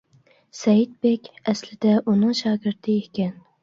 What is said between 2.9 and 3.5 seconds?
ئىكەن.